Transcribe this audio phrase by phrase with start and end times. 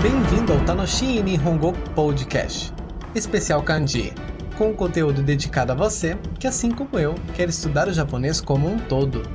[0.00, 2.72] Bem-vindo ao Tanoshi Nihongo Podcast,
[3.14, 4.14] especial kanji,
[4.56, 8.78] com conteúdo dedicado a você que, assim como eu, quer estudar o japonês como um
[8.78, 9.28] todo.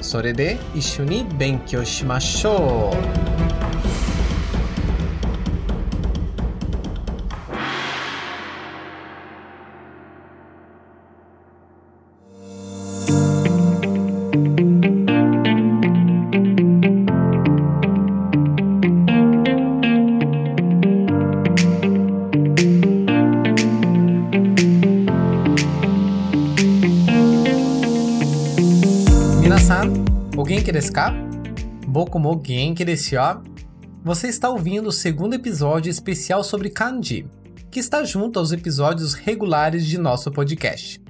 [0.00, 2.90] Sorede ishuni benkyou shimashou!
[14.46, 14.65] で
[31.96, 33.40] Boku mo Genki desu ya?
[34.04, 37.26] Você está ouvindo o segundo episódio especial sobre kanji,
[37.70, 41.02] que está junto aos episódios regulares de nosso podcast.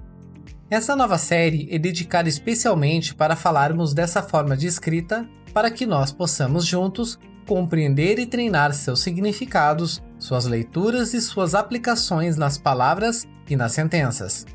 [0.70, 6.12] Essa nova série é dedicada especialmente para falarmos dessa forma de escrita para que nós
[6.12, 7.18] possamos juntos
[7.48, 14.46] compreender e treinar seus significados, suas leituras e suas aplicações nas palavras e nas sentenças.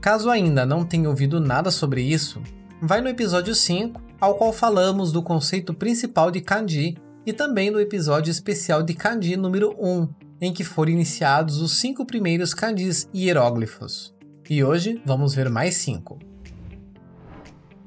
[0.00, 2.40] Caso ainda não tenha ouvido nada sobre isso,
[2.80, 7.78] vai no episódio 5 ao qual falamos do conceito principal de kanji e também no
[7.78, 10.08] episódio especial de kanji número 1,
[10.40, 14.14] em que foram iniciados os cinco primeiros kanjis hieróglifos.
[14.48, 16.18] E hoje vamos ver mais cinco.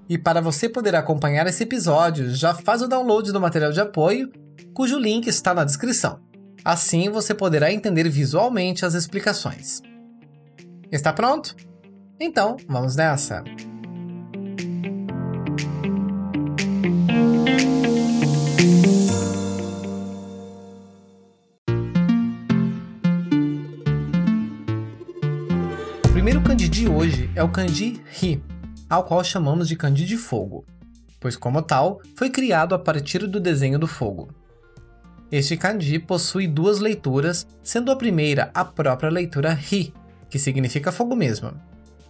[0.10, 4.32] E para você poder acompanhar esse episódio, já faz o download do material de apoio,
[4.74, 6.20] cujo link está na descrição.
[6.64, 9.82] Assim você poderá entender visualmente as explicações.
[10.92, 11.56] Está pronto?
[12.20, 13.44] Então, vamos nessa!
[27.38, 28.44] É o kanji ri,
[28.90, 30.66] ao qual chamamos de kanji de fogo,
[31.20, 34.30] pois como tal, foi criado a partir do desenho do fogo.
[35.32, 39.94] Este kanji possui duas leituras, sendo a primeira a própria leitura ri,
[40.32, 41.54] que significa fogo mesmo.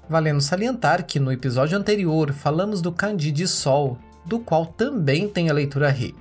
[0.07, 5.49] Valendo salientar que no episódio anterior falamos do kanji de sol, do qual também tem
[5.49, 6.15] a leitura ri.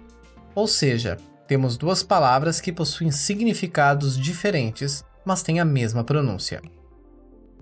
[0.53, 6.61] Ou seja, temos duas palavras que possuem significados diferentes, mas têm a mesma pronúncia.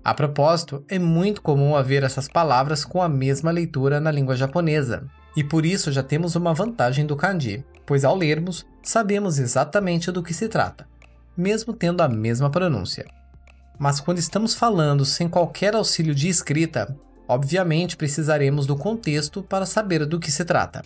[0.04, 5.08] A propósito, é muito comum haver essas palavras com a mesma leitura na língua japonesa,
[5.34, 10.22] e por isso já temos uma vantagem do kanji, pois ao lermos, sabemos exatamente do
[10.22, 10.86] que se trata,
[11.34, 13.06] mesmo tendo a mesma pronúncia.
[13.78, 16.94] Mas quando estamos falando sem qualquer auxílio de escrita,
[17.26, 20.84] obviamente precisaremos do contexto para saber do que se trata.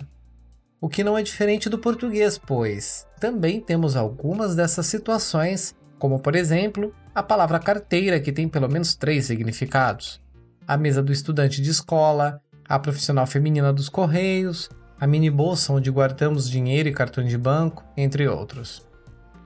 [0.80, 6.36] O que não é diferente do português, pois também temos algumas dessas situações, como por
[6.36, 10.20] exemplo, a palavra carteira, que tem pelo menos três significados:
[10.66, 14.70] a mesa do estudante de escola, a profissional feminina dos correios,
[15.00, 18.86] a mini bolsa onde guardamos dinheiro e cartões de banco, entre outros.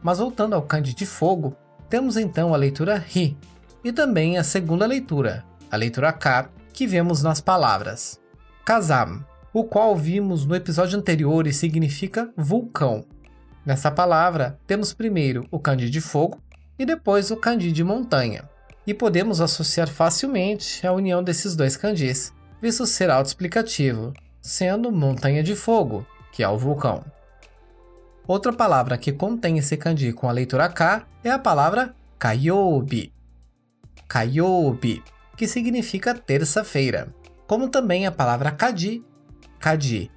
[0.03, 1.57] Mas voltando ao kanji de fogo,
[1.89, 3.39] temos então a leitura ri
[3.83, 8.21] e também a segunda leitura, a leitura ka, que vemos nas palavras
[8.65, 13.05] kazam, o qual vimos no episódio anterior e significa vulcão.
[13.65, 16.39] Nessa palavra, temos primeiro o kanji de fogo,
[16.83, 18.43] e depois o kanji de montanha.
[18.85, 25.55] E podemos associar facilmente a união desses dois kanjis, visto ser autoexplicativo, sendo montanha de
[25.55, 27.05] fogo, que é o vulcão.
[28.27, 33.13] Outra palavra que contém esse kanji com a leitura K é a palavra kayobi.
[34.09, 35.05] Kayobi,
[35.37, 37.15] que significa terça-feira,
[37.47, 39.05] como também a palavra kaji,
[39.61, 40.11] kaji,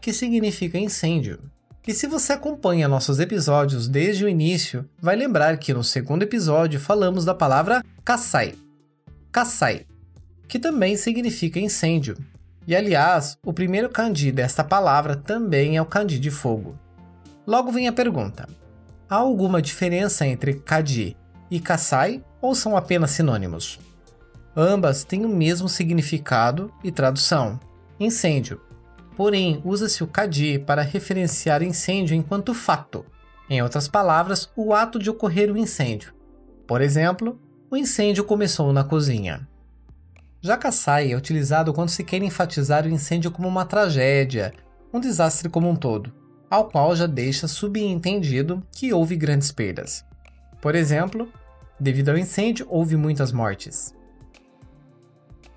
[0.00, 1.38] que significa incêndio.
[1.86, 6.78] E se você acompanha nossos episódios desde o início, vai lembrar que no segundo episódio
[6.78, 8.54] falamos da palavra kasai.
[9.32, 9.86] Kasai,
[10.46, 12.18] que também significa incêndio.
[12.66, 16.78] E aliás, o primeiro kanji desta palavra também é o kanji de fogo.
[17.46, 18.46] Logo vem a pergunta:
[19.08, 21.16] há alguma diferença entre kaji
[21.50, 23.80] e kasai ou são apenas sinônimos?
[24.54, 27.58] Ambas têm o mesmo significado e tradução:
[27.98, 28.60] incêndio,
[29.20, 33.04] porém usa-se o kadi para referenciar incêndio enquanto fato.
[33.50, 36.14] Em outras palavras, o ato de ocorrer o um incêndio.
[36.66, 37.38] Por exemplo,
[37.70, 39.46] o incêndio começou na cozinha.
[40.40, 44.54] Já Kasai é utilizado quando se quer enfatizar o incêndio como uma tragédia,
[44.90, 46.10] um desastre como um todo,
[46.48, 50.02] ao qual já deixa subentendido que houve grandes perdas.
[50.62, 51.30] Por exemplo,
[51.78, 53.94] devido ao incêndio houve muitas mortes.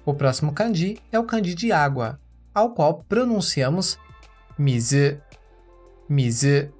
[0.05, 2.19] O próximo kanji é o kanji de água,
[2.53, 3.97] ao qual pronunciamos
[4.57, 5.17] mizu.
[6.07, 6.71] Mizu.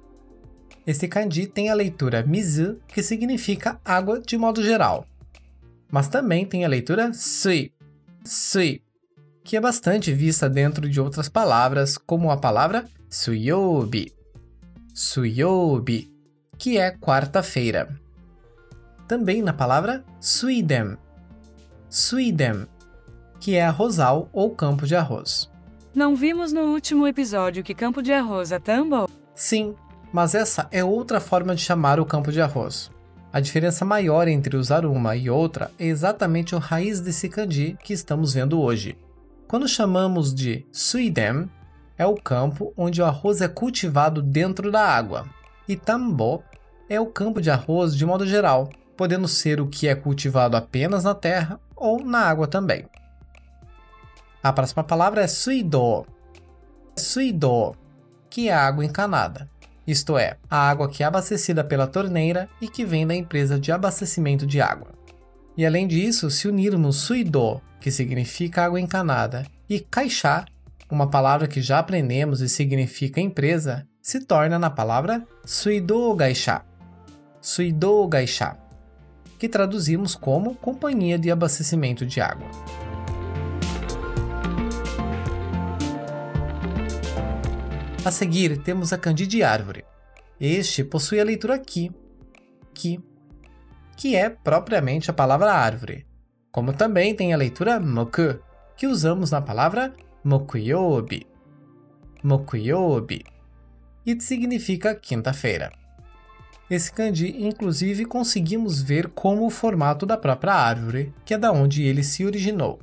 [0.86, 5.06] Esse kanji tem a leitura mizu, que significa água de modo geral.
[5.90, 7.72] Mas também tem a leitura sui,
[8.24, 8.82] sui,
[9.42, 14.12] que é bastante vista dentro de outras palavras, como a palavra suyobi.
[14.92, 16.12] suyobi,
[16.58, 17.88] que é quarta-feira.
[19.08, 20.96] Também na palavra suidem,
[21.88, 22.66] suidem,
[23.38, 25.50] que é arrozal ou campo de arroz.
[25.94, 29.08] Não vimos no último episódio que campo de arroz é tambo?
[29.32, 29.76] Sim,
[30.12, 32.90] mas essa é outra forma de chamar o campo de arroz.
[33.32, 37.92] A diferença maior entre usar uma e outra é exatamente a raiz desse kanji que
[37.92, 38.98] estamos vendo hoje.
[39.46, 41.48] Quando chamamos de suidem,
[41.96, 45.26] é o campo onde o arroz é cultivado dentro da água,
[45.68, 46.42] e tambo
[46.88, 51.04] é o campo de arroz de modo geral, podendo ser o que é cultivado apenas
[51.04, 52.84] na terra ou na água também.
[54.44, 56.06] A próxima palavra é suido.
[56.96, 57.74] Suido,
[58.30, 59.50] que é água encanada
[59.86, 63.70] isto é, a água que é abastecida pela torneira e que vem da empresa de
[63.70, 64.88] abastecimento de água.
[65.56, 70.46] E além disso, se unirmos suido, que significa água encanada, e kaisha,
[70.90, 76.62] uma palavra que já aprendemos e significa empresa, se torna na palavra suido gaisha.
[77.40, 78.56] Suido gaisha,
[79.38, 82.48] que traduzimos como companhia de abastecimento de água.
[88.04, 89.86] A seguir, temos a kanji de árvore.
[90.38, 91.90] Este possui a leitura ki,
[92.74, 93.00] ki,
[93.96, 96.06] que é propriamente a palavra árvore,
[96.52, 98.38] como também tem a leitura moku,
[98.76, 101.26] que usamos na palavra mokuyobi.
[102.22, 103.24] Mokuyobi,
[104.04, 105.72] e significa quinta-feira.
[106.68, 111.82] Esse kanji, inclusive, conseguimos ver como o formato da própria árvore, que é da onde
[111.82, 112.80] ele se originou.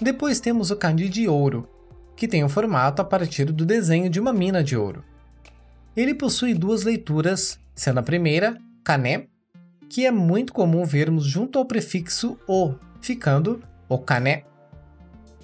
[0.00, 1.68] Depois temos o kanji de ouro,
[2.18, 5.04] que tem o formato a partir do desenho de uma mina de ouro.
[5.96, 9.28] Ele possui duas leituras, sendo a primeira, kané,
[9.88, 14.42] que é muito comum vermos junto ao prefixo o, ficando o kané,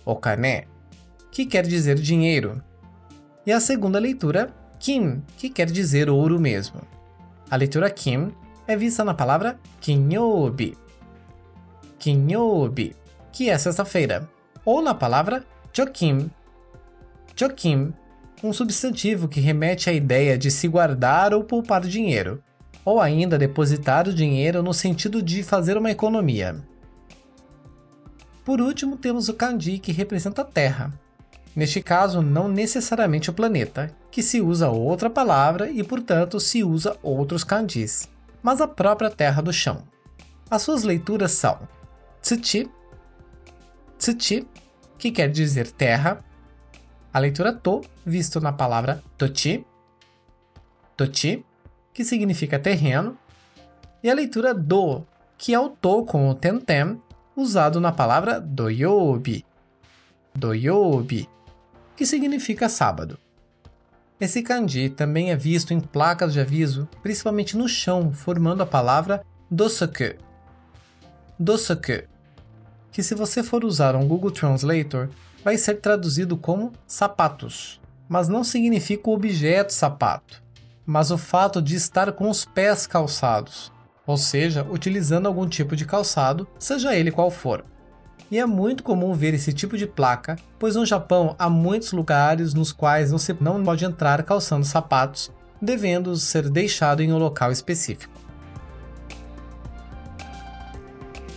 [0.05, 0.65] o kané,
[1.31, 2.61] que quer dizer dinheiro.
[3.47, 6.81] E a segunda leitura, kim, que quer dizer ouro mesmo.
[7.49, 8.33] A leitura kim
[8.67, 10.77] é vista na palavra kinyobi,
[12.01, 12.97] kinyobi,
[13.31, 14.29] que é sexta-feira,
[14.65, 16.29] ou na palavra chokim,
[17.37, 17.93] Chokim,
[18.43, 22.43] um substantivo que remete à ideia de se guardar ou poupar dinheiro,
[22.85, 26.57] ou ainda depositar o dinheiro no sentido de fazer uma economia.
[28.45, 30.93] Por último, temos o kanji que representa a Terra.
[31.57, 36.97] Neste caso, não necessariamente o planeta, que se usa outra palavra e, portanto, se usa
[37.03, 38.09] outros kanjis,
[38.43, 39.83] mas a própria terra do chão.
[40.51, 41.59] As suas leituras são
[42.21, 42.69] tsuchi,
[43.99, 44.47] tsuchi,
[44.99, 46.25] que quer dizer terra,
[47.15, 49.65] a leitura to, visto na palavra tochi,
[50.97, 51.45] tochi,
[51.93, 53.17] que significa terreno,
[54.03, 55.05] e a leitura do,
[55.39, 57.01] que é o to com o tentem,
[57.37, 59.47] usado na palavra doyobi,
[60.35, 61.29] doyobi,
[61.97, 63.17] que significa sábado.
[64.21, 69.25] Esse kanji também é visto em placas de aviso, principalmente no chão, formando a palavra
[69.49, 70.17] dosoku.
[71.39, 72.09] Dosoku,
[72.91, 75.11] que se você for usar um Google Translator,
[75.45, 80.43] vai ser traduzido como sapatos, mas não significa o objeto sapato,
[80.87, 83.71] mas o fato de estar com os pés calçados,
[84.07, 87.63] ou seja, utilizando algum tipo de calçado, seja ele qual for.
[88.31, 92.55] E é muito comum ver esse tipo de placa, pois no Japão há muitos lugares
[92.55, 97.53] nos quais não se não pode entrar calçando sapatos, devendo ser deixado em um local
[97.53, 98.13] específico.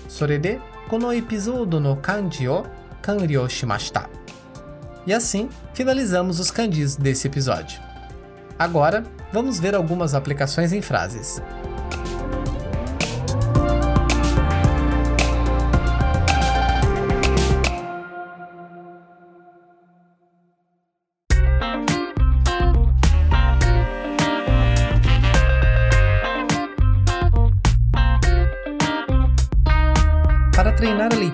[0.08, 0.60] Sorede,
[0.90, 2.66] kono episódio no kanji o
[3.08, 4.10] Kanryo Shimashita.
[5.06, 7.80] E assim, finalizamos os kanjis desse episódio.
[8.60, 11.42] Agora, vamos ver algumas aplicações em frases.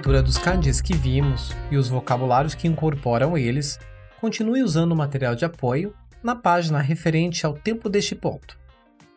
[0.03, 3.79] Leitura dos kanjis que vimos e os vocabulários que incorporam eles,
[4.19, 8.59] continue usando o material de apoio na página referente ao tempo deste ponto.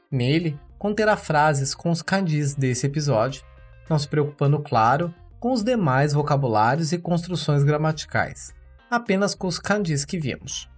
[0.08, 3.42] Nele, conterá frases com os kanjis desse episódio,
[3.90, 8.54] não se preocupando, claro, com os demais vocabulários e construções gramaticais,
[8.88, 10.70] apenas com os kanjis que vimos.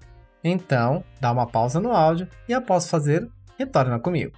[0.42, 4.32] Então, dá uma pausa no áudio e após fazer, retorna comigo.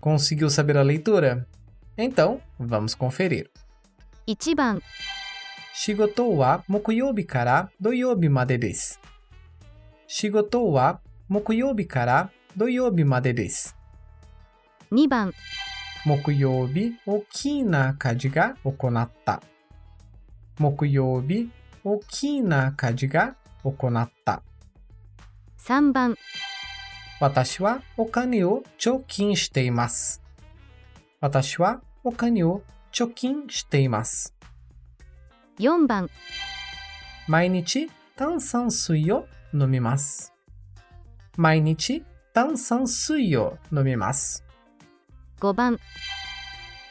[0.00, 1.46] Conseguiu saber a leitura?
[1.96, 3.50] Então, vamos conferir.
[4.26, 4.82] 1番
[5.72, 9.00] 仕事は木曜日から土曜日までです。
[10.06, 13.76] 仕事は木曜日から土曜日までです。
[14.92, 15.32] 2番
[16.04, 19.42] 木曜日大きな火事が行った。
[20.58, 21.50] 木曜日
[21.84, 24.42] 大きな火事が起こった。
[25.58, 26.16] 3番、
[27.21, 30.23] 私はお金を貯金しています。
[31.19, 34.33] 私はお金を貯金しています。
[35.59, 36.09] 4番、
[37.27, 40.33] 毎日炭酸水を飲みます。
[41.37, 44.43] 毎日炭酸水を飲みます。
[45.41, 45.77] 5番、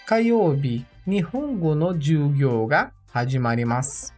[0.06, 4.14] 火曜日、日本語の授業が始まります。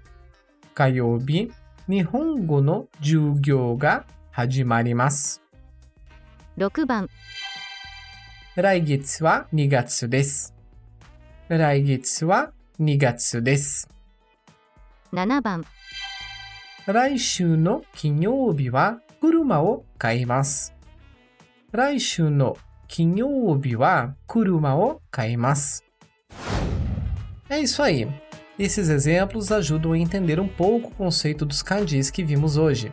[0.75, 1.51] 火曜日、
[1.89, 5.43] 日本語の授業が始まります。
[6.58, 7.10] 6番、
[8.56, 10.54] 来月は2月です。
[11.48, 13.90] 来月は2月です。
[15.14, 15.64] 7番、
[16.86, 20.74] 来週の金曜日は車を買います。
[21.72, 22.58] 来週の
[22.88, 25.84] 金曜日は車を買います。
[27.50, 28.08] É isso aí.
[28.60, 32.92] Esses exemplos ajudam a entender um pouco o conceito dos kanjis que vimos hoje.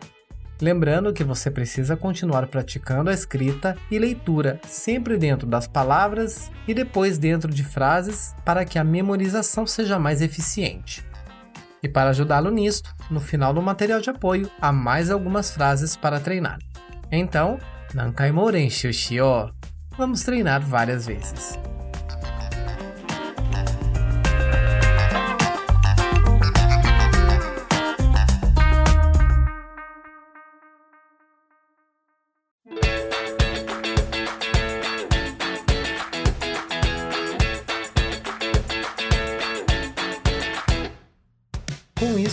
[0.60, 6.74] Lembrando que você precisa continuar praticando a escrita e leitura, sempre dentro das palavras e
[6.74, 11.02] depois dentro de frases, para que a memorização seja mais eficiente.
[11.82, 16.20] E para ajudá-lo nisto, no final do material de apoio há mais algumas frases para
[16.20, 16.58] treinar.
[17.10, 17.58] Então,
[17.94, 19.50] Nankai Moren Shushio.
[19.96, 21.58] Vamos treinar várias vezes.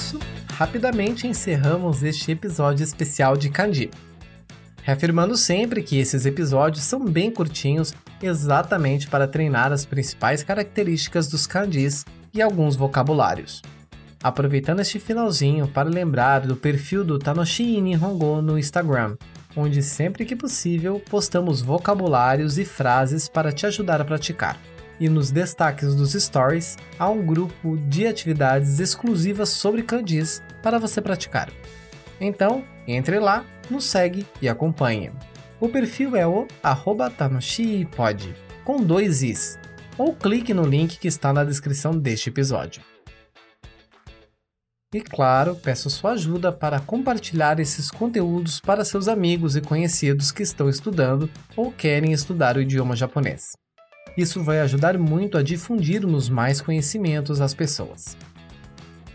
[0.08, 0.20] Isso,
[0.54, 3.90] rapidamente encerramos este episódio especial de Kanji.
[4.82, 11.46] Reafirmando sempre que esses episódios são bem curtinhos, exatamente para treinar as principais características dos
[11.46, 13.62] kanjis e alguns vocabulários.
[14.24, 19.18] Aproveitando este finalzinho para lembrar do perfil do Tanoshi Nihongo no Instagram,
[19.58, 24.58] onde sempre que possível postamos vocabulários e frases para te ajudar a praticar.
[25.00, 31.02] E nos destaques dos stories há um grupo de atividades exclusivas sobre kanjis para você
[31.02, 31.50] praticar.
[32.20, 35.12] Então, entre lá, nos segue e acompanhe.
[35.60, 36.48] O perfil é o
[37.18, 39.60] tanoshipod, com dois is,
[39.98, 42.82] ou clique no link que está na descrição deste episódio.
[44.94, 50.42] E claro, peço sua ajuda para compartilhar esses conteúdos para seus amigos e conhecidos que
[50.42, 53.52] estão estudando ou querem estudar o idioma japonês.
[54.18, 58.18] Isso vai ajudar muito a difundirmos mais conhecimentos às pessoas.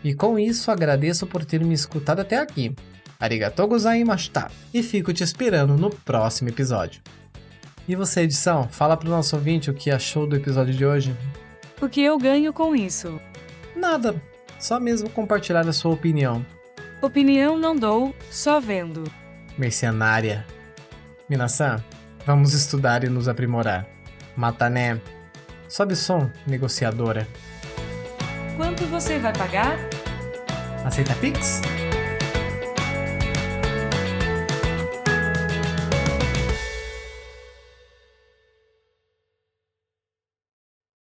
[0.04, 2.72] E com isso, agradeço por ter me escutado até aqui.
[3.18, 4.48] Arigatou gozaimashita!
[4.72, 7.02] E fico te esperando no próximo episódio.
[7.88, 11.16] E você, edição, fala pro nosso ouvinte o que achou do episódio de hoje?
[11.80, 13.20] O que eu ganho com isso?
[13.74, 14.20] Nada,
[14.58, 16.46] só mesmo compartilhar a sua opinião.
[17.00, 19.02] Opinião não dou, só vendo.
[19.58, 20.46] Mercenária.
[21.28, 21.82] Minasan,
[22.24, 23.86] vamos estudar e nos aprimorar.
[24.36, 25.00] Matané.
[25.68, 27.26] Sobe som, negociadora.
[28.56, 29.78] Quanto você vai pagar?
[30.84, 31.62] Aceita Pix?